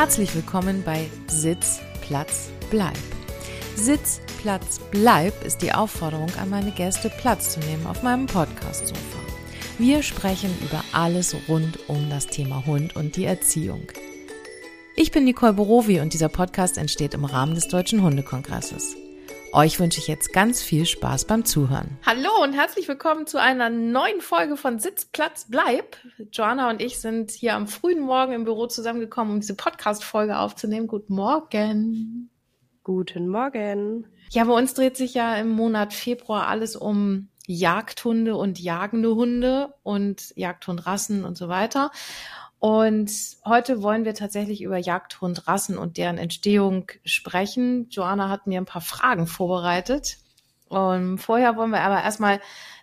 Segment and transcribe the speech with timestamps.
[0.00, 2.96] Herzlich willkommen bei Sitz, Platz, Bleib.
[3.76, 9.18] Sitz, Platz, Bleib ist die Aufforderung an meine Gäste, Platz zu nehmen auf meinem Podcast-Sofa.
[9.76, 13.82] Wir sprechen über alles rund um das Thema Hund und die Erziehung.
[14.96, 18.96] Ich bin Nicole Borowi und dieser Podcast entsteht im Rahmen des Deutschen Hundekongresses.
[19.52, 21.98] Euch wünsche ich jetzt ganz viel Spaß beim Zuhören.
[22.06, 25.96] Hallo und herzlich willkommen zu einer neuen Folge von Sitz, Platz, Bleib.
[26.32, 30.86] Joanna und ich sind hier am frühen Morgen im Büro zusammengekommen, um diese Podcast-Folge aufzunehmen.
[30.86, 32.30] Guten Morgen.
[32.84, 34.06] Guten Morgen.
[34.30, 39.74] Ja, bei uns dreht sich ja im Monat Februar alles um Jagdhunde und jagende Hunde
[39.82, 41.90] und Jagdhundrassen und so weiter.
[42.60, 43.10] Und
[43.46, 47.88] heute wollen wir tatsächlich über Jagdhundrassen und deren Entstehung sprechen.
[47.88, 50.18] Joanna hat mir ein paar Fragen vorbereitet.
[50.68, 52.38] Und vorher wollen wir aber erstmal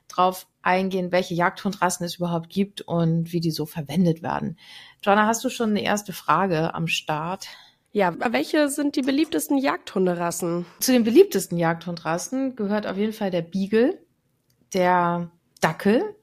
[0.08, 4.58] drauf eingehen, welche Jagdhundrassen es überhaupt gibt und wie die so verwendet werden.
[5.04, 7.48] Joanna, hast du schon eine erste Frage am Start?
[7.92, 10.66] Ja, welche sind die beliebtesten Jagdhunderassen?
[10.80, 14.02] Zu den beliebtesten Jagdhundrassen gehört auf jeden Fall der Beagle,
[14.74, 15.30] der
[15.62, 16.16] Dackel,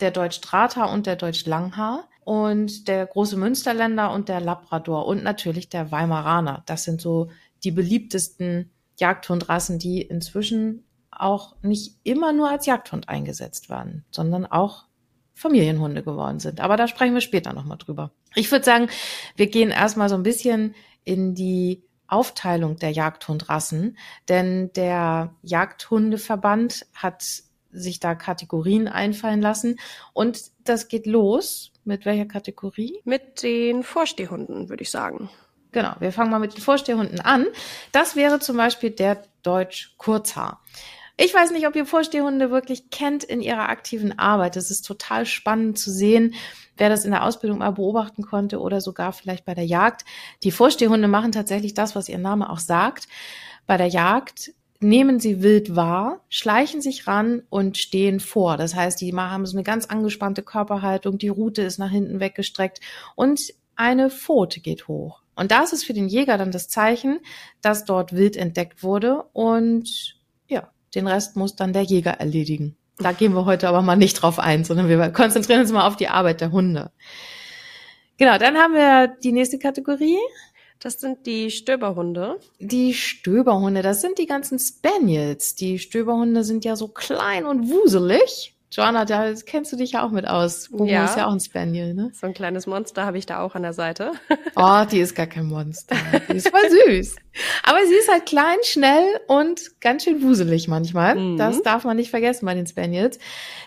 [0.00, 5.22] der Deutsch Drahthaar und der Deutsch Langhaar und der große Münsterländer und der Labrador und
[5.22, 6.62] natürlich der Weimaraner.
[6.66, 7.30] Das sind so
[7.62, 14.86] die beliebtesten Jagdhundrassen, die inzwischen auch nicht immer nur als Jagdhund eingesetzt werden, sondern auch
[15.34, 16.60] Familienhunde geworden sind.
[16.60, 18.12] Aber da sprechen wir später nochmal drüber.
[18.34, 18.88] Ich würde sagen,
[19.36, 27.42] wir gehen erstmal so ein bisschen in die Aufteilung der Jagdhundrassen, denn der Jagdhundeverband hat
[27.70, 29.78] sich da Kategorien einfallen lassen
[30.12, 33.00] und das geht los mit welcher Kategorie?
[33.04, 35.30] Mit den Vorstehhunden, würde ich sagen.
[35.72, 37.46] Genau, wir fangen mal mit den Vorstehhunden an.
[37.90, 40.62] Das wäre zum Beispiel der Deutsch Kurzhaar.
[41.16, 44.56] Ich weiß nicht, ob ihr Vorstehhunde wirklich kennt in ihrer aktiven Arbeit.
[44.56, 46.34] Es ist total spannend zu sehen,
[46.76, 50.04] wer das in der Ausbildung mal beobachten konnte oder sogar vielleicht bei der Jagd.
[50.42, 53.06] Die Vorstehhunde machen tatsächlich das, was ihr Name auch sagt.
[53.66, 54.52] Bei der Jagd
[54.84, 58.56] nehmen sie wild wahr, schleichen sich ran und stehen vor.
[58.56, 62.80] Das heißt, die haben so eine ganz angespannte Körperhaltung, die Rute ist nach hinten weggestreckt
[63.16, 65.22] und eine Pfote geht hoch.
[65.34, 67.18] Und das ist für den Jäger dann das Zeichen,
[67.60, 72.76] dass dort wild entdeckt wurde und ja, den Rest muss dann der Jäger erledigen.
[72.98, 75.96] Da gehen wir heute aber mal nicht drauf ein, sondern wir konzentrieren uns mal auf
[75.96, 76.92] die Arbeit der Hunde.
[78.16, 80.18] Genau, dann haben wir die nächste Kategorie.
[80.80, 82.38] Das sind die Stöberhunde.
[82.58, 85.54] Die Stöberhunde, das sind die ganzen Spaniels.
[85.54, 88.53] Die Stöberhunde sind ja so klein und wuselig.
[88.74, 90.68] Joanna, da kennst du dich ja auch mit aus.
[90.68, 91.04] Bobo ja.
[91.04, 92.10] ist ja auch ein Spaniel, ne?
[92.12, 94.12] So ein kleines Monster habe ich da auch an der Seite.
[94.56, 95.96] Oh, die ist gar kein Monster.
[96.28, 97.16] Die ist voll süß.
[97.64, 101.16] Aber sie ist halt klein, schnell und ganz schön wuselig manchmal.
[101.16, 101.36] Mhm.
[101.36, 103.18] Das darf man nicht vergessen bei den Spaniels.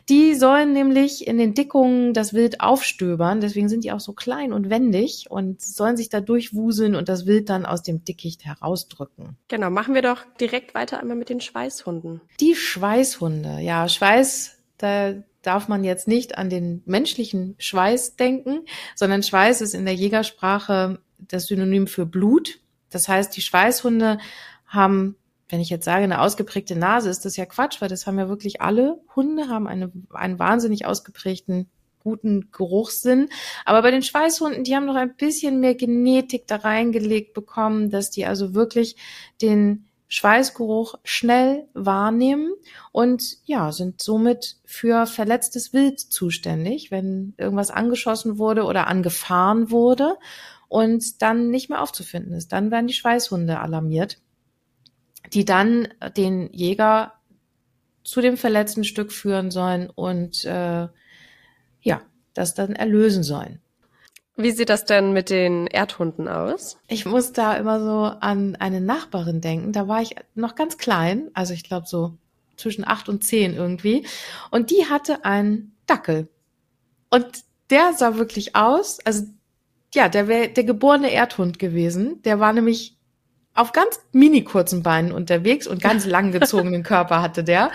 [0.08, 3.42] Die sollen nämlich in den Dickungen das Wild aufstöbern.
[3.42, 7.26] Deswegen sind die auch so klein und wendig und sollen sich da durchwuseln und das
[7.26, 9.36] Wild dann aus dem Dickicht herausdrücken.
[9.50, 12.22] Genau, machen wir doch direkt weiter einmal mit den Schweißhunden.
[12.40, 13.60] Die Schweißhunde.
[13.60, 18.66] Ja, Schweiß da darf man jetzt nicht an den menschlichen Schweiß denken,
[18.96, 22.60] sondern Schweiß ist in der Jägersprache das Synonym für Blut.
[22.90, 24.20] Das heißt, die Schweißhunde
[24.66, 25.16] haben,
[25.50, 28.28] wenn ich jetzt sage, eine ausgeprägte Nase, ist das ja Quatsch, weil das haben ja
[28.28, 31.70] wirklich alle Hunde, haben eine, einen wahnsinnig ausgeprägten
[32.08, 33.30] guten Geruchssinn.
[33.66, 38.12] Aber bei den Schweißhunden, die haben noch ein bisschen mehr Genetik da reingelegt bekommen, dass
[38.12, 38.96] die also wirklich
[39.42, 42.54] den Schweißgeruch schnell wahrnehmen
[42.92, 50.18] und ja, sind somit für verletztes Wild zuständig, wenn irgendwas angeschossen wurde oder angefahren wurde
[50.70, 52.54] und dann nicht mehr aufzufinden ist.
[52.54, 54.20] Dann werden die Schweißhunde alarmiert,
[55.34, 57.14] die dann den Jäger
[58.06, 60.88] zu dem verletzten Stück führen sollen und äh,
[61.82, 62.02] ja,
[62.34, 63.62] das dann erlösen sollen.
[64.38, 66.78] Wie sieht das denn mit den Erdhunden aus?
[66.88, 69.74] Ich muss da immer so an eine Nachbarin denken.
[69.74, 72.14] Da war ich noch ganz klein, also ich glaube so
[72.56, 74.06] zwischen acht und zehn irgendwie.
[74.52, 76.28] Und die hatte einen Dackel.
[77.10, 77.26] Und
[77.72, 79.24] der sah wirklich aus, also
[79.94, 82.22] ja, der wäre der geborene Erdhund gewesen.
[82.22, 82.97] Der war nämlich
[83.58, 87.72] auf ganz mini kurzen Beinen unterwegs und ganz lang gezogenen Körper hatte der.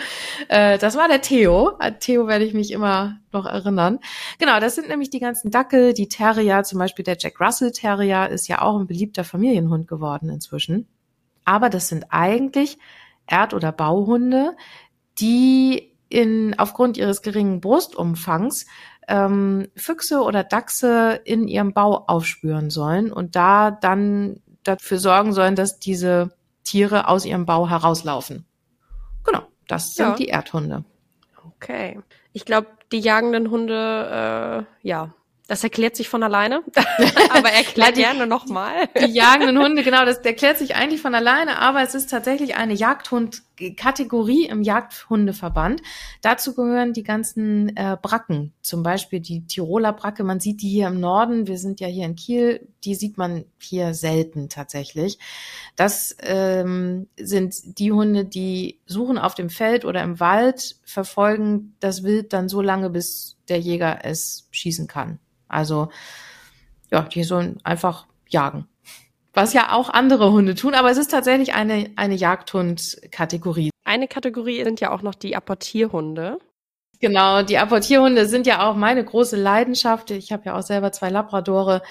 [0.48, 1.76] Äh, das war der Theo.
[1.78, 3.98] An Theo werde ich mich immer noch erinnern.
[4.38, 8.28] Genau, das sind nämlich die ganzen Dackel, die Terrier, zum Beispiel der Jack Russell Terrier
[8.28, 10.88] ist ja auch ein beliebter Familienhund geworden inzwischen.
[11.44, 12.78] Aber das sind eigentlich
[13.26, 14.56] Erd- oder Bauhunde,
[15.18, 18.66] die in, aufgrund ihres geringen Brustumfangs
[19.08, 25.56] ähm, Füchse oder Dachse in ihrem Bau aufspüren sollen und da dann dafür sorgen sollen,
[25.56, 28.46] dass diese Tiere aus ihrem Bau herauslaufen.
[29.24, 30.14] Genau, das sind ja.
[30.14, 30.84] die Erdhunde.
[31.56, 31.98] Okay.
[32.32, 35.14] Ich glaube, die jagenden Hunde, äh, ja,
[35.48, 36.62] Das erklärt sich von alleine,
[37.30, 38.88] aber erklärt gerne nochmal.
[38.98, 42.74] Die jagenden Hunde, genau, das erklärt sich eigentlich von alleine, aber es ist tatsächlich eine
[43.58, 45.82] Jagdhund-Kategorie im Jagdhundeverband.
[46.20, 50.24] Dazu gehören die ganzen äh, Bracken, zum Beispiel die Tiroler Bracke.
[50.24, 53.44] Man sieht die hier im Norden, wir sind ja hier in Kiel, die sieht man
[53.60, 55.18] hier selten tatsächlich.
[55.76, 62.02] Das ähm, sind die Hunde, die suchen auf dem Feld oder im Wald, verfolgen das
[62.02, 65.18] Wild dann so lange, bis der Jäger es schießen kann.
[65.48, 65.88] Also
[66.90, 68.66] ja, die sollen einfach jagen.
[69.34, 73.70] Was ja auch andere Hunde tun, aber es ist tatsächlich eine, eine Jagdhund-Kategorie.
[73.84, 76.38] Eine Kategorie sind ja auch noch die Apportierhunde.
[77.00, 80.12] Genau, die Apportierhunde sind ja auch meine große Leidenschaft.
[80.12, 81.82] Ich habe ja auch selber zwei Labradore.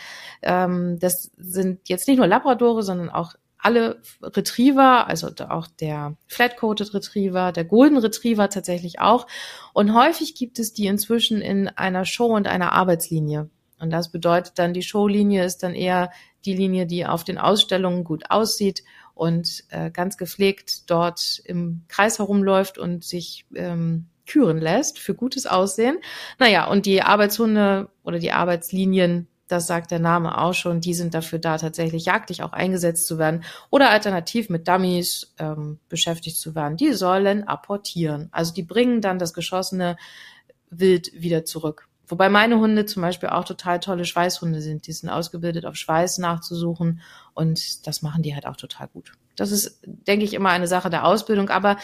[0.42, 6.94] Ähm, das sind jetzt nicht nur Labradore, sondern auch alle Retriever, also auch der Flat-Coated
[6.94, 9.28] Retriever, der Golden Retriever tatsächlich auch.
[9.74, 13.50] Und häufig gibt es die inzwischen in einer Show und einer Arbeitslinie.
[13.80, 16.12] Und das bedeutet dann, die Showlinie ist dann eher
[16.46, 18.84] die Linie, die auf den Ausstellungen gut aussieht
[19.14, 25.46] und äh, ganz gepflegt dort im Kreis herumläuft und sich ähm, küren lässt für gutes
[25.46, 25.98] Aussehen.
[26.40, 31.14] Naja, und die Arbeitshunde oder die Arbeitslinien das sagt der Name auch schon, die sind
[31.14, 36.56] dafür da, tatsächlich jagdlich auch eingesetzt zu werden oder alternativ mit Dummies ähm, beschäftigt zu
[36.56, 36.78] werden.
[36.78, 38.30] Die sollen apportieren.
[38.32, 39.98] Also die bringen dann das geschossene
[40.70, 41.90] Wild wieder zurück.
[42.12, 44.86] Wobei meine Hunde zum Beispiel auch total tolle Schweißhunde sind.
[44.86, 47.02] Die sind ausgebildet, auf Schweiß nachzusuchen
[47.34, 49.14] und das machen die halt auch total gut.
[49.38, 51.78] Das ist, denke ich, immer eine Sache der Ausbildung, aber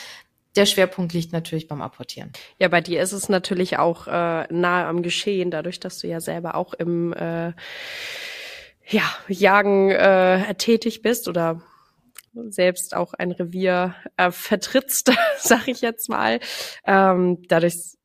[0.57, 2.31] der Schwerpunkt liegt natürlich beim Apportieren.
[2.59, 6.19] Ja, bei dir ist es natürlich auch äh, nahe am Geschehen, dadurch, dass du ja
[6.19, 7.53] selber auch im äh,
[8.89, 11.61] ja, Jagen äh, tätig bist oder
[12.49, 16.39] selbst auch ein Revier äh, vertrittst, sag ich jetzt mal.
[16.85, 17.96] Ähm, dadurch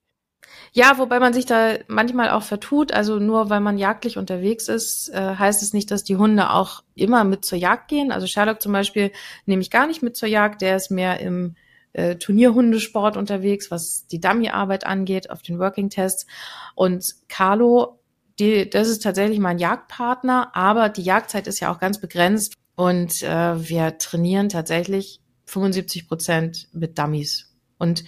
[0.74, 2.92] ja, wobei man sich da manchmal auch vertut.
[2.92, 6.82] Also nur weil man jagdlich unterwegs ist, äh, heißt es nicht, dass die Hunde auch
[6.94, 8.10] immer mit zur Jagd gehen.
[8.10, 9.12] Also Sherlock zum Beispiel
[9.44, 10.62] nehme ich gar nicht mit zur Jagd.
[10.62, 11.56] Der ist mehr im
[11.92, 16.26] äh, Turnierhundesport unterwegs, was die Dummy-Arbeit angeht, auf den Working-Tests.
[16.74, 17.98] Und Carlo,
[18.38, 23.22] die, das ist tatsächlich mein Jagdpartner, aber die Jagdzeit ist ja auch ganz begrenzt und
[23.22, 27.54] äh, wir trainieren tatsächlich 75 Prozent mit Dummies.
[27.76, 28.04] Und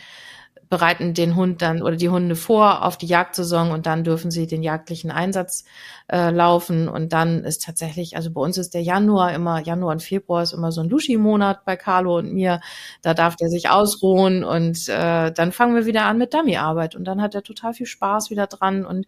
[0.74, 4.48] bereiten den Hund dann oder die Hunde vor auf die Jagdsaison und dann dürfen sie
[4.48, 5.64] den jagdlichen Einsatz
[6.10, 6.88] äh, laufen.
[6.88, 10.52] Und dann ist tatsächlich, also bei uns ist der Januar immer, Januar und Februar ist
[10.52, 12.60] immer so ein Luschi-Monat bei Carlo und mir,
[13.02, 16.96] da darf der sich ausruhen und äh, dann fangen wir wieder an mit Dummy-Arbeit.
[16.96, 18.84] Und dann hat er total viel Spaß wieder dran.
[18.84, 19.06] Und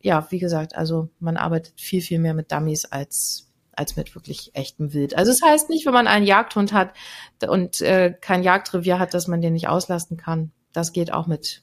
[0.00, 4.54] ja, wie gesagt, also man arbeitet viel, viel mehr mit Dummies als als mit wirklich
[4.54, 5.16] echtem Wild.
[5.16, 6.92] Also es das heißt nicht, wenn man einen Jagdhund hat
[7.48, 11.62] und äh, kein Jagdrevier hat, dass man den nicht auslasten kann das geht auch mit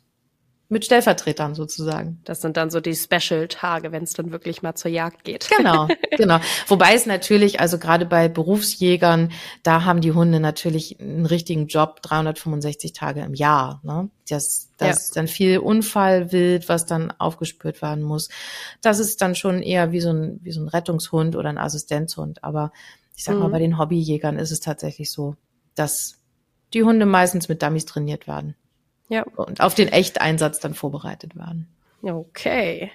[0.71, 2.21] mit Stellvertretern sozusagen.
[2.25, 5.49] Das sind dann so die Special-Tage, wenn es dann wirklich mal zur Jagd geht.
[5.57, 6.39] Genau, genau.
[6.67, 9.31] Wobei es natürlich, also gerade bei Berufsjägern,
[9.63, 13.81] da haben die Hunde natürlich einen richtigen Job, 365 Tage im Jahr.
[13.83, 14.09] Ne?
[14.29, 14.93] Das, das ja.
[14.93, 18.29] ist dann viel Unfallwild, was dann aufgespürt werden muss.
[18.83, 22.43] Das ist dann schon eher wie so ein, wie so ein Rettungshund oder ein Assistenzhund.
[22.43, 22.71] Aber
[23.15, 23.41] ich sag mhm.
[23.41, 25.35] mal, bei den Hobbyjägern ist es tatsächlich so,
[25.73, 26.19] dass
[26.75, 28.55] die Hunde meistens mit Dummies trainiert werden.
[29.09, 29.23] Ja.
[29.35, 31.67] Und auf den Echteinsatz dann vorbereitet werden.
[32.01, 32.91] Okay.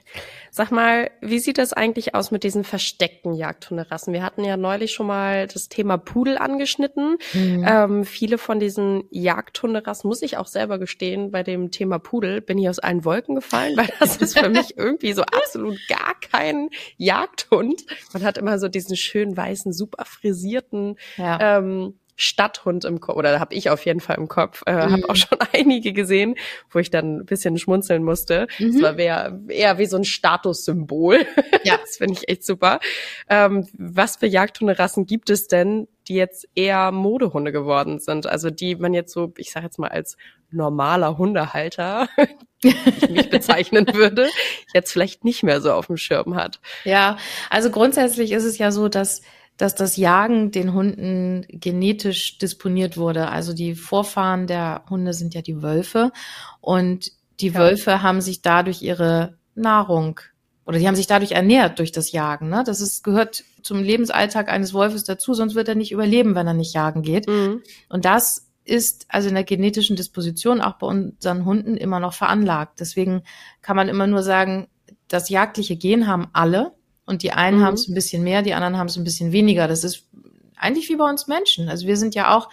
[0.51, 4.15] Sag mal, wie sieht das eigentlich aus mit diesen versteckten Jagdhunderassen?
[4.15, 7.19] Wir hatten ja neulich schon mal das Thema Pudel angeschnitten.
[7.35, 7.67] Mhm.
[7.69, 12.57] Ähm, viele von diesen Jagdhunderassen, muss ich auch selber gestehen, bei dem Thema Pudel bin
[12.57, 16.71] ich aus allen Wolken gefallen, weil das ist für mich irgendwie so absolut gar kein
[16.97, 17.85] Jagdhund.
[18.13, 21.59] Man hat immer so diesen schönen weißen, super frisierten, ja.
[21.59, 24.93] ähm, Stadthund im Kopf, oder habe ich auf jeden Fall im Kopf, äh, mhm.
[24.93, 26.37] habe auch schon einige gesehen,
[26.71, 28.47] wo ich dann ein bisschen schmunzeln musste.
[28.59, 28.73] Mhm.
[28.73, 31.27] Das war eher, eher wie so ein Statussymbol.
[31.65, 31.79] Ja.
[31.79, 32.79] das finde ich echt super.
[33.29, 38.27] Ähm, was für Jagdhunderassen gibt es denn, die jetzt eher Modehunde geworden sind?
[38.27, 40.19] Also die man jetzt so, ich sage jetzt mal als
[40.51, 42.09] normaler Hundehalter,
[42.63, 44.29] ich mich bezeichnen würde,
[44.75, 46.61] jetzt vielleicht nicht mehr so auf dem Schirm hat.
[46.85, 47.17] Ja,
[47.51, 49.23] also grundsätzlich ist es ja so, dass
[49.57, 53.29] dass das Jagen den Hunden genetisch disponiert wurde.
[53.29, 56.13] Also die Vorfahren der Hunde sind ja die Wölfe
[56.61, 57.55] und die ja.
[57.55, 60.21] Wölfe haben sich dadurch ihre Nahrung
[60.67, 62.49] oder die haben sich dadurch ernährt durch das Jagen.
[62.49, 62.63] Ne?
[62.65, 66.55] Das ist, gehört zum Lebensalltag eines Wolfes dazu, sonst wird er nicht überleben, wenn er
[66.55, 67.29] nicht jagen geht.
[67.29, 67.63] Mhm.
[67.89, 72.81] Und das ist also in der genetischen Disposition auch bei unseren Hunden immer noch veranlagt.
[72.81, 73.23] Deswegen
[73.61, 74.69] kann man immer nur sagen,
[75.09, 76.73] das jagdliche Gen haben alle.
[77.07, 77.65] Und die einen mhm.
[77.65, 79.69] haben es ein bisschen mehr, die anderen haben es ein bisschen weniger.
[79.69, 80.05] Das ist
[80.57, 81.69] eigentlich wie bei uns Menschen.
[81.69, 82.49] Also wir sind ja auch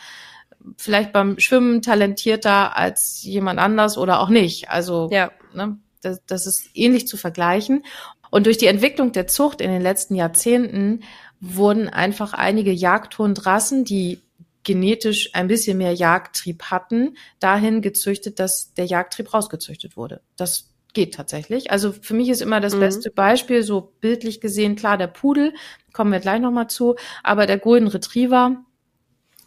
[0.78, 4.70] vielleicht beim Schwimmen talentierter als jemand anders oder auch nicht.
[4.70, 5.32] Also ja.
[5.54, 7.84] ne, das, das ist ähnlich zu vergleichen.
[8.30, 11.04] Und durch die Entwicklung der Zucht in den letzten Jahrzehnten
[11.40, 14.22] wurden einfach einige Jagdhundrassen, die
[14.64, 20.22] genetisch ein bisschen mehr Jagdtrieb hatten, dahin gezüchtet, dass der Jagdtrieb rausgezüchtet wurde.
[20.36, 21.72] Das geht tatsächlich.
[21.72, 22.82] Also für mich ist immer das mhm.
[22.82, 25.54] beste Beispiel, so bildlich gesehen, klar, der Pudel,
[25.94, 28.58] kommen wir gleich nochmal zu, aber der Golden Retriever,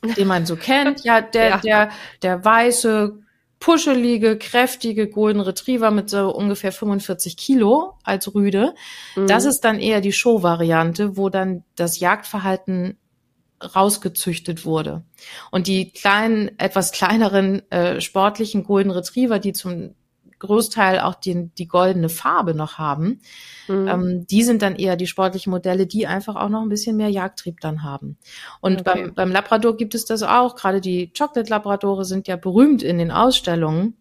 [0.17, 1.59] den man so kennt, ja, der, ja.
[1.59, 1.91] der,
[2.23, 3.19] der weiße,
[3.61, 8.75] puschelige, kräftige Golden Retriever mit so ungefähr 45 Kilo als Rüde.
[9.17, 9.27] Mhm.
[9.27, 12.99] Das ist dann eher die Show-Variante, wo dann das Jagdverhalten
[13.75, 15.05] rausgezüchtet wurde.
[15.51, 19.95] Und die kleinen, etwas kleineren äh, sportlichen Golden Retriever, die zum
[20.45, 23.21] Großteil auch die, die goldene Farbe noch haben.
[23.69, 23.89] Mhm.
[23.89, 27.09] Ähm, die sind dann eher die sportlichen Modelle, die einfach auch noch ein bisschen mehr
[27.09, 28.19] Jagdtrieb dann haben.
[28.61, 28.83] Und okay.
[28.85, 30.57] beim, beim Labrador gibt es das auch.
[30.57, 33.97] Gerade die Chocolate Labradore sind ja berühmt in den Ausstellungen.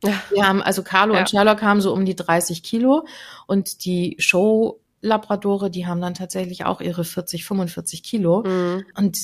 [0.00, 1.20] Wir haben, also Carlo ja.
[1.20, 3.04] und Sherlock haben so um die 30 Kilo
[3.46, 8.42] und die Show Labradore, die haben dann tatsächlich auch ihre 40, 45 Kilo.
[8.44, 8.84] Mhm.
[8.96, 9.18] Und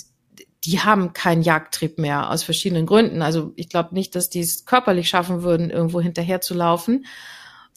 [0.64, 3.23] die haben keinen Jagdtrieb mehr aus verschiedenen Gründen.
[3.23, 7.04] Also ich glaube nicht, dass die es körperlich schaffen würden, irgendwo hinterher zu laufen.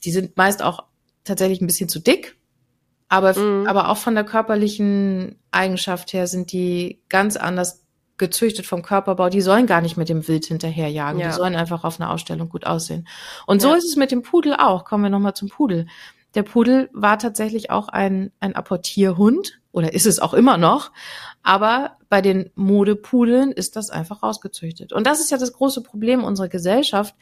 [0.04, 0.86] Die sind meist auch
[1.24, 2.38] tatsächlich ein bisschen zu dick,
[3.10, 3.68] aber, mhm.
[3.68, 7.84] aber auch von der körperlichen Eigenschaft her sind die ganz anders
[8.18, 9.30] gezüchtet vom Körperbau.
[9.30, 11.20] Die sollen gar nicht mit dem Wild hinterherjagen.
[11.20, 11.28] Ja.
[11.28, 13.08] Die sollen einfach auf einer Ausstellung gut aussehen.
[13.46, 14.86] Und so ist es mit dem Pudel auch.
[14.86, 15.88] Kommen wir nochmal zum Pudel.
[16.36, 20.92] Der Pudel war tatsächlich auch ein, ein Apportierhund oder ist es auch immer noch.
[21.48, 24.92] Aber bei den Modepudeln ist das einfach rausgezüchtet.
[24.92, 27.16] Und das ist ja das große Problem unserer Gesellschaft.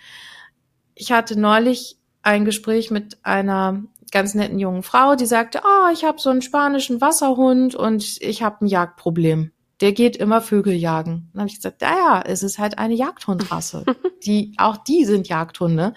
[0.95, 6.05] Ich hatte neulich ein Gespräch mit einer ganz netten jungen Frau, die sagte, oh, ich
[6.05, 9.51] habe so einen spanischen Wasserhund und ich habe ein Jagdproblem.
[9.79, 11.29] Der geht immer Vögel jagen.
[11.33, 13.85] Dann habe ich gesagt, ja, ja, es ist halt eine Jagdhundrasse.
[14.25, 15.93] die, auch die sind Jagdhunde.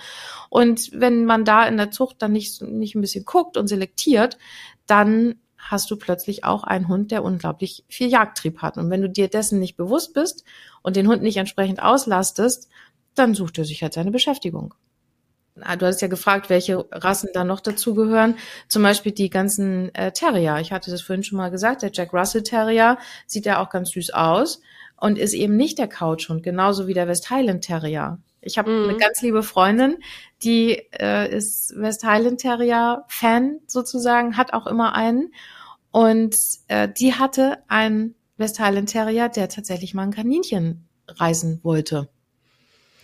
[0.50, 4.36] Und wenn man da in der Zucht dann nicht, nicht ein bisschen guckt und selektiert,
[4.86, 8.78] dann hast du plötzlich auch einen Hund, der unglaublich viel Jagdtrieb hat.
[8.78, 10.44] Und wenn du dir dessen nicht bewusst bist
[10.82, 12.68] und den Hund nicht entsprechend auslastest,
[13.14, 14.74] dann sucht er sich halt seine Beschäftigung.
[15.60, 18.36] Ah, du hast ja gefragt, welche Rassen da noch dazugehören.
[18.68, 20.58] Zum Beispiel die ganzen äh, Terrier.
[20.60, 21.82] Ich hatte das vorhin schon mal gesagt.
[21.82, 22.96] Der Jack Russell Terrier
[23.26, 24.60] sieht ja auch ganz süß aus
[24.96, 28.18] und ist eben nicht der Couchhund, genauso wie der West Highland Terrier.
[28.40, 28.88] Ich habe mhm.
[28.88, 29.98] eine ganz liebe Freundin,
[30.42, 35.32] die äh, ist West Highland Terrier Fan sozusagen, hat auch immer einen
[35.90, 36.36] und
[36.68, 42.08] äh, die hatte einen West Highland Terrier, der tatsächlich mal ein Kaninchen reisen wollte.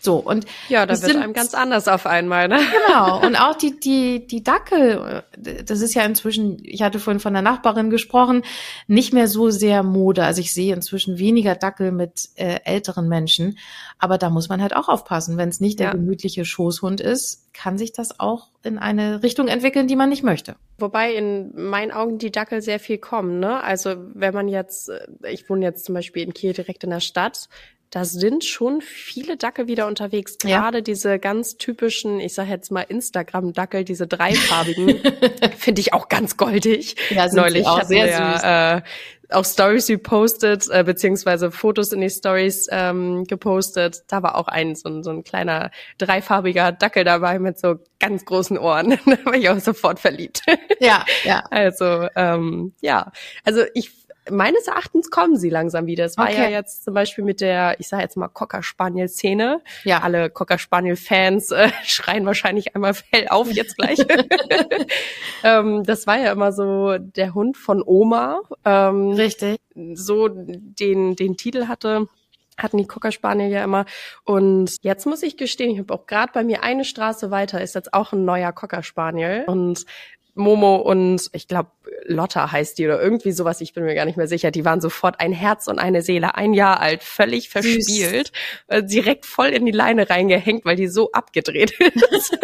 [0.04, 2.58] So, und ja, da wird sind, einem ganz anders auf einmal, ne?
[2.86, 3.20] Genau.
[3.26, 7.40] Und auch die, die, die Dackel, das ist ja inzwischen, ich hatte vorhin von der
[7.40, 8.42] Nachbarin gesprochen,
[8.86, 10.22] nicht mehr so sehr Mode.
[10.22, 13.58] Also ich sehe inzwischen weniger Dackel mit äh, älteren Menschen.
[13.98, 15.38] Aber da muss man halt auch aufpassen.
[15.38, 15.92] Wenn es nicht der ja.
[15.92, 20.56] gemütliche Schoßhund ist, kann sich das auch in eine Richtung entwickeln, die man nicht möchte.
[20.78, 23.62] Wobei in meinen Augen die Dackel sehr viel kommen, ne?
[23.62, 27.00] Also wenn man jetzt, äh, ich wohne jetzt zum Beispiel in Kiel direkt in der
[27.00, 27.48] Stadt,
[27.90, 30.38] da sind schon viele Dackel wieder unterwegs.
[30.38, 30.82] Gerade ja.
[30.82, 35.00] diese ganz typischen, ich sage jetzt mal Instagram-Dackel, diese dreifarbigen,
[35.56, 36.96] finde ich auch ganz goldig.
[37.10, 38.42] Ja, sind Neulich auch sehr süß.
[38.42, 38.82] äh,
[39.30, 44.02] auch Stories gepostet, äh, beziehungsweise Fotos in die Stories ähm, gepostet.
[44.08, 48.24] Da war auch ein so, ein so ein kleiner dreifarbiger Dackel dabei mit so ganz
[48.24, 48.90] großen Ohren.
[49.06, 50.42] da war ich auch sofort verliebt.
[50.80, 51.44] Ja, ja.
[51.50, 53.12] Also ähm, ja,
[53.44, 53.92] also ich
[54.30, 56.04] meines Erachtens kommen sie langsam wieder.
[56.04, 56.42] Es war okay.
[56.42, 59.60] ja jetzt zum Beispiel mit der, ich sage jetzt mal Cocker Spaniel Szene.
[59.84, 60.00] Ja.
[60.00, 63.98] Alle Cocker Spaniel Fans äh, schreien wahrscheinlich einmal hell auf jetzt gleich.
[65.44, 68.40] ähm, das war ja immer so der Hund von Oma.
[68.64, 69.58] Ähm, Richtig.
[69.94, 72.08] So den den Titel hatte
[72.56, 73.84] hatten die Cocker Spaniel ja immer.
[74.24, 77.74] Und jetzt muss ich gestehen, ich habe auch gerade bei mir eine Straße weiter ist
[77.74, 79.44] jetzt auch ein neuer Cocker Spaniel.
[79.46, 79.84] Und
[80.34, 81.70] Momo und ich glaube
[82.06, 84.50] Lotta heißt die oder irgendwie sowas, ich bin mir gar nicht mehr sicher.
[84.50, 88.32] Die waren sofort ein Herz und eine Seele, ein Jahr alt, völlig verspielt,
[88.66, 91.72] äh, direkt voll in die Leine reingehängt, weil die so abgedreht
[92.10, 92.38] ist.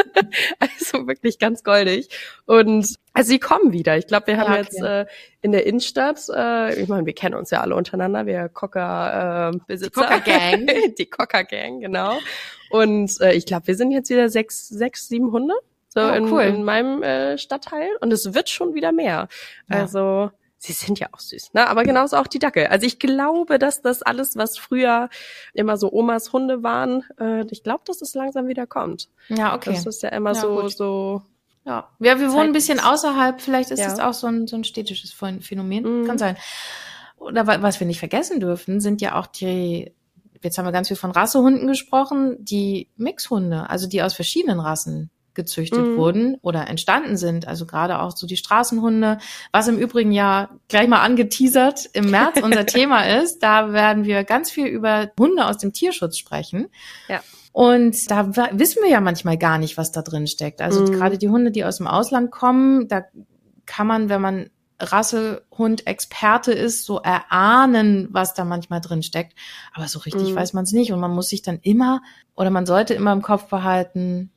[0.59, 2.09] also wirklich ganz goldig.
[2.47, 3.99] Und also sie kommen wieder.
[3.99, 4.69] Ich glaube, wir haben ja, okay.
[4.71, 5.07] jetzt äh,
[5.43, 9.87] in der Innenstadt, äh, ich meine, wir kennen uns ja alle untereinander, wir Cocker-Besitzer.
[9.87, 10.95] Äh, die Cocker-Gang.
[10.99, 12.19] die Cocker-Gang, genau.
[12.71, 15.55] Und äh, ich glaube, wir sind jetzt wieder sechs, sechs, sieben Hunde
[15.93, 16.43] so oh, in, cool.
[16.43, 19.29] in meinem äh, Stadtteil und es wird schon wieder mehr.
[19.69, 19.77] Ja.
[19.77, 21.67] Also sie sind ja auch süß, ne?
[21.69, 22.67] Aber genauso auch die Dackel.
[22.67, 25.09] Also ich glaube, dass das alles, was früher
[25.53, 29.09] immer so Omas Hunde waren, äh, ich glaube, dass es langsam wieder kommt.
[29.29, 29.73] Ja, okay.
[29.73, 30.73] Das ist ja immer ja, so gut.
[30.73, 31.23] so
[31.65, 33.41] ja, ja wir wohnen ein bisschen außerhalb.
[33.41, 34.09] Vielleicht ist es ja.
[34.09, 36.03] auch so ein, so ein städtisches Phänomen.
[36.03, 36.07] Mhm.
[36.07, 36.37] Kann sein.
[37.17, 39.93] Oder was wir nicht vergessen dürfen, sind ja auch die
[40.43, 45.11] jetzt haben wir ganz viel von Rassehunden gesprochen, die Mixhunde, also die aus verschiedenen Rassen
[45.35, 45.97] gezüchtet mhm.
[45.97, 47.47] wurden oder entstanden sind.
[47.47, 49.19] Also gerade auch so die Straßenhunde,
[49.53, 53.43] was im Übrigen ja gleich mal angeteasert im März unser Thema ist.
[53.43, 56.69] Da werden wir ganz viel über Hunde aus dem Tierschutz sprechen.
[57.09, 57.21] Ja.
[57.53, 60.61] Und da wissen wir ja manchmal gar nicht, was da drin steckt.
[60.61, 60.93] Also mhm.
[60.93, 63.05] gerade die Hunde, die aus dem Ausland kommen, da
[63.67, 69.35] kann man, wenn man Rassehund-Experte ist, so erahnen, was da manchmal drin steckt.
[69.75, 70.37] Aber so richtig mhm.
[70.37, 70.93] weiß man es nicht.
[70.93, 72.03] Und man muss sich dann immer
[72.35, 74.31] oder man sollte immer im Kopf behalten,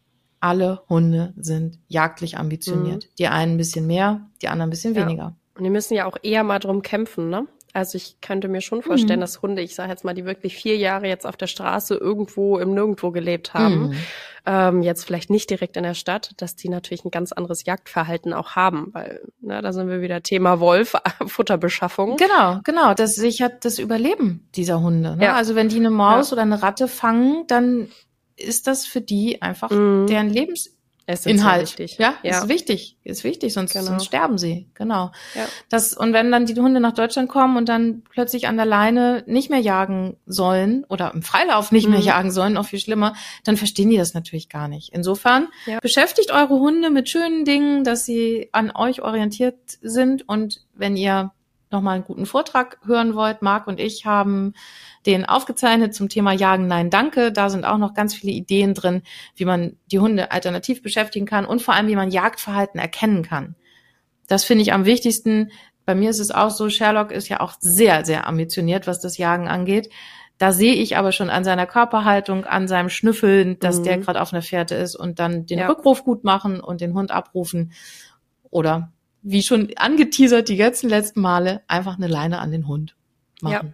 [0.44, 3.06] alle Hunde sind jagdlich ambitioniert.
[3.06, 3.16] Mhm.
[3.18, 5.02] Die einen ein bisschen mehr, die anderen ein bisschen ja.
[5.02, 5.36] weniger.
[5.58, 7.48] Und die müssen ja auch eher mal drum kämpfen, ne?
[7.76, 9.22] Also ich könnte mir schon vorstellen, mhm.
[9.22, 12.60] dass Hunde, ich sage jetzt mal, die wirklich vier Jahre jetzt auf der Straße irgendwo
[12.60, 13.96] im Nirgendwo gelebt haben, mhm.
[14.46, 18.32] ähm, jetzt vielleicht nicht direkt in der Stadt, dass die natürlich ein ganz anderes Jagdverhalten
[18.32, 20.94] auch haben, weil ne, da sind wir wieder Thema Wolf,
[21.26, 22.18] Futterbeschaffung.
[22.18, 22.94] Genau, genau.
[22.94, 25.16] Das sichert das Überleben dieser Hunde.
[25.16, 25.24] Ne?
[25.24, 25.34] Ja.
[25.34, 26.34] Also wenn die eine Maus ja.
[26.34, 27.88] oder eine Ratte fangen, dann
[28.36, 30.08] ist das für die einfach mhm.
[30.08, 30.74] deren Lebens
[31.06, 31.64] Inhalt.
[31.64, 31.98] Wichtig.
[32.00, 33.86] Ja, ja, ist wichtig, ist wichtig, sonst, genau.
[33.86, 34.70] sonst sterben sie.
[34.74, 35.12] Genau.
[35.36, 35.48] Ja.
[35.68, 39.24] Das, und wenn dann die Hunde nach Deutschland kommen und dann plötzlich an der Leine
[39.28, 41.94] nicht mehr jagen sollen oder im Freilauf nicht mhm.
[41.94, 44.94] mehr jagen sollen, noch viel schlimmer, dann verstehen die das natürlich gar nicht.
[44.94, 45.80] Insofern ja.
[45.82, 51.34] beschäftigt eure Hunde mit schönen Dingen, dass sie an euch orientiert sind und wenn ihr
[51.74, 54.54] nochmal einen guten Vortrag hören wollt, Marc und ich haben
[55.06, 57.32] den aufgezeichnet zum Thema Jagen, Nein, Danke.
[57.32, 59.02] Da sind auch noch ganz viele Ideen drin,
[59.36, 63.56] wie man die Hunde alternativ beschäftigen kann und vor allem, wie man Jagdverhalten erkennen kann.
[64.28, 65.52] Das finde ich am wichtigsten.
[65.86, 69.18] Bei mir ist es auch so, Sherlock ist ja auch sehr, sehr ambitioniert, was das
[69.18, 69.90] Jagen angeht.
[70.38, 73.84] Da sehe ich aber schon an seiner Körperhaltung, an seinem Schnüffeln, dass mhm.
[73.84, 75.68] der gerade auf einer Fährte ist und dann den ja.
[75.68, 77.74] Rückruf gut machen und den Hund abrufen.
[78.50, 78.92] Oder
[79.24, 82.96] wie schon angeteasert die ganzen letzten Male, einfach eine Leine an den Hund
[83.42, 83.74] machen.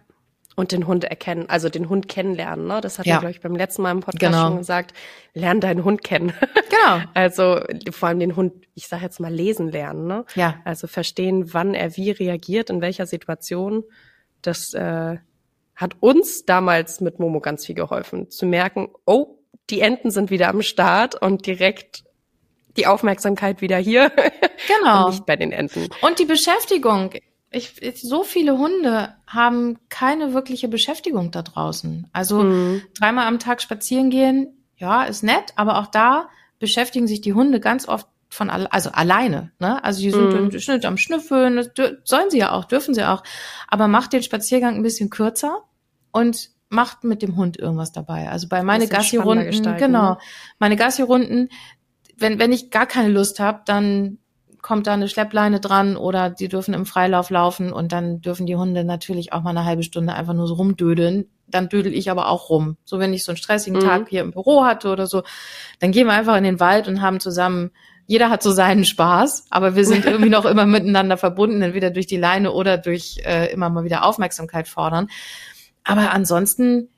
[0.60, 2.66] und den Hund erkennen, also den Hund kennenlernen.
[2.66, 2.80] Ne?
[2.80, 3.18] Das hat ja.
[3.18, 4.48] glaube ich, beim letzten Mal im Podcast genau.
[4.48, 4.92] schon gesagt.
[5.32, 6.32] Lern deinen Hund kennen.
[6.68, 7.02] Genau.
[7.14, 10.06] also vor allem den Hund, ich sage jetzt mal, lesen lernen.
[10.06, 10.24] Ne?
[10.34, 10.60] Ja.
[10.64, 13.84] Also verstehen, wann er wie reagiert, in welcher Situation.
[14.42, 15.16] Das äh,
[15.74, 18.30] hat uns damals mit Momo ganz viel geholfen.
[18.30, 19.38] Zu merken, oh,
[19.70, 22.04] die Enten sind wieder am Start und direkt
[22.76, 24.12] die Aufmerksamkeit wieder hier.
[24.68, 25.06] Genau.
[25.06, 25.88] und nicht bei den Enten.
[26.02, 27.14] Und die Beschäftigung
[27.50, 32.06] ich, ich, so viele Hunde haben keine wirkliche Beschäftigung da draußen.
[32.12, 32.82] Also mhm.
[32.98, 36.28] dreimal am Tag spazieren gehen, ja, ist nett, aber auch da
[36.58, 39.82] beschäftigen sich die Hunde ganz oft von also alleine, ne?
[39.82, 40.60] Also die sind mhm.
[40.60, 41.70] Schnitt am Schnüffeln, das
[42.04, 43.24] sollen sie ja auch, dürfen sie auch,
[43.66, 45.64] aber macht den Spaziergang ein bisschen kürzer
[46.12, 48.30] und macht mit dem Hund irgendwas dabei.
[48.30, 50.18] Also bei meine Gassi-Runden, genau,
[50.60, 51.48] meine Gassi-Runden,
[52.20, 54.18] wenn wenn ich gar keine Lust habe, dann
[54.62, 58.56] kommt da eine Schleppleine dran oder die dürfen im Freilauf laufen und dann dürfen die
[58.56, 61.28] Hunde natürlich auch mal eine halbe Stunde einfach nur so rumdödeln.
[61.46, 62.76] Dann dödel ich aber auch rum.
[62.84, 63.84] So wenn ich so einen stressigen mhm.
[63.84, 65.22] Tag hier im Büro hatte oder so,
[65.80, 67.70] dann gehen wir einfach in den Wald und haben zusammen
[68.06, 72.08] jeder hat so seinen Spaß, aber wir sind irgendwie noch immer miteinander verbunden, entweder durch
[72.08, 75.06] die Leine oder durch äh, immer mal wieder Aufmerksamkeit fordern.
[75.84, 76.88] Aber ansonsten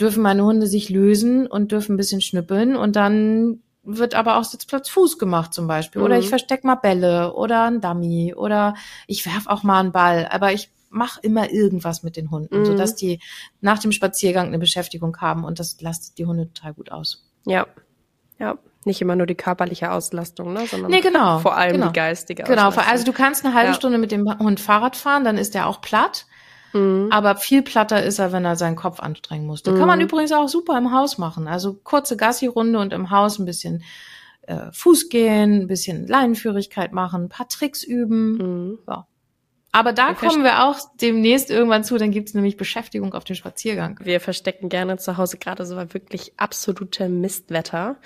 [0.00, 4.44] dürfen meine Hunde sich lösen und dürfen ein bisschen schnippeln und dann wird aber auch
[4.44, 6.02] Sitzplatz Fuß gemacht zum Beispiel.
[6.02, 6.30] Oder ich mhm.
[6.30, 8.74] versteck mal Bälle oder ein Dummy oder
[9.06, 10.28] ich werf auch mal einen Ball.
[10.30, 12.64] Aber ich mache immer irgendwas mit den Hunden, mhm.
[12.66, 13.20] sodass die
[13.60, 17.26] nach dem Spaziergang eine Beschäftigung haben und das lastet die Hunde total gut aus.
[17.46, 17.66] Ja.
[18.38, 18.58] Ja.
[18.84, 20.66] Nicht immer nur die körperliche Auslastung, ne?
[20.66, 21.86] sondern nee, genau, vor allem genau.
[21.88, 22.70] die geistige Auslastung.
[22.70, 23.74] Genau, also du kannst eine halbe ja.
[23.74, 26.26] Stunde mit dem Hund Fahrrad fahren, dann ist der auch platt.
[26.72, 27.08] Mhm.
[27.10, 29.62] Aber viel platter ist er, wenn er seinen Kopf anstrengen muss.
[29.62, 29.78] Das mhm.
[29.78, 30.06] kann man mhm.
[30.06, 31.48] übrigens auch super im Haus machen.
[31.48, 33.82] Also kurze Gassi-Runde und im Haus ein bisschen
[34.42, 38.32] äh, Fuß gehen, ein bisschen Leinenführigkeit machen, ein paar Tricks üben.
[38.32, 38.78] Mhm.
[38.88, 39.06] Ja.
[39.72, 43.36] Aber da wir kommen wir auch demnächst irgendwann zu, dann gibt's nämlich Beschäftigung auf dem
[43.36, 44.00] Spaziergang.
[44.02, 47.96] Wir verstecken gerne zu Hause, gerade so war wirklich absolute Mistwetter.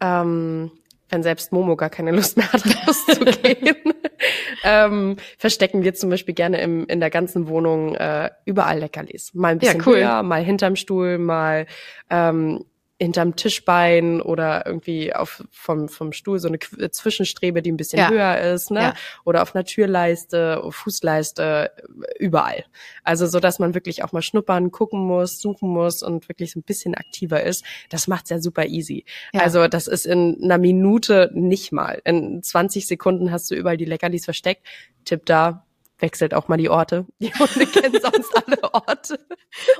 [0.00, 0.70] Ähm,
[1.08, 3.76] wenn selbst Momo gar keine Lust mehr hat, rauszugehen,
[4.64, 9.32] ähm, verstecken wir zum Beispiel gerne im, in der ganzen Wohnung äh, überall Leckerlis.
[9.34, 9.96] Mal ein bisschen ja, cool.
[9.96, 11.66] höher, mal hinterm Stuhl, mal
[12.10, 12.64] ähm,
[13.00, 18.10] hinterm Tischbein oder irgendwie auf vom vom Stuhl so eine Zwischenstrebe, die ein bisschen ja.
[18.10, 18.80] höher ist, ne?
[18.80, 18.94] Ja.
[19.24, 21.70] Oder auf einer Türleiste, Fußleiste,
[22.18, 22.64] überall.
[23.04, 26.58] Also so, dass man wirklich auch mal schnuppern, gucken muss, suchen muss und wirklich so
[26.58, 27.64] ein bisschen aktiver ist.
[27.88, 29.04] Das macht's ja super easy.
[29.32, 29.42] Ja.
[29.42, 32.02] Also das ist in einer Minute nicht mal.
[32.04, 34.66] In 20 Sekunden hast du überall die Leckerlis versteckt.
[35.04, 35.67] Tipp da,
[36.00, 37.06] wechselt auch mal die Orte.
[37.18, 39.18] Die Hunde kennen sonst alle Orte.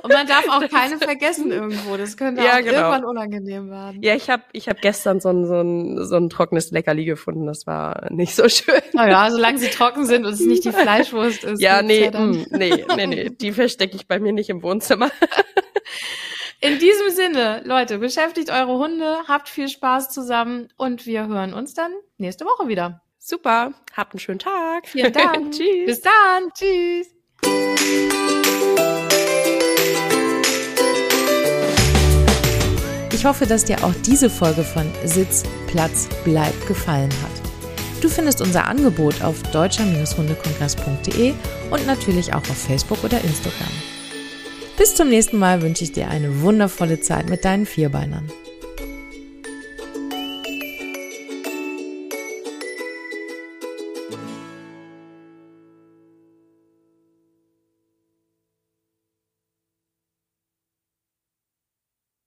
[0.03, 1.97] Und man darf auch keine vergessen irgendwo.
[1.97, 2.71] Das könnte ja, auch genau.
[2.71, 4.01] irgendwann unangenehm werden.
[4.01, 7.45] Ja, ich habe ich hab gestern so ein, so, ein, so ein trockenes Leckerli gefunden.
[7.45, 8.81] Das war nicht so schön.
[8.93, 11.61] Naja, solange sie trocken sind und es nicht die Fleischwurst ist.
[11.61, 13.29] Ja, nee, ja mh, mm, nee, nee, nee.
[13.29, 15.09] Die verstecke ich bei mir nicht im Wohnzimmer.
[16.61, 21.73] In diesem Sinne, Leute, beschäftigt eure Hunde, habt viel Spaß zusammen und wir hören uns
[21.73, 23.01] dann nächste Woche wieder.
[23.29, 24.87] Super, habt einen schönen Tag.
[24.87, 25.51] Vielen Dank.
[25.55, 25.85] Tschüss.
[25.85, 26.49] Bis dann.
[26.51, 27.13] Tschüss.
[33.13, 38.01] Ich hoffe, dass dir auch diese Folge von Sitz, Platz, Bleib gefallen hat.
[38.01, 41.35] Du findest unser Angebot auf deutscher-hundekongress.de
[41.69, 43.69] und natürlich auch auf Facebook oder Instagram.
[44.75, 48.27] Bis zum nächsten Mal wünsche ich dir eine wundervolle Zeit mit deinen Vierbeinern.